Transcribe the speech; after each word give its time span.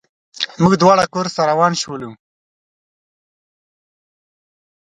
موږ 0.61 0.73
دواړه 0.81 1.03
کورس 1.13 1.33
ته 1.37 1.43
روان 1.51 1.73
شولو. 1.81 2.11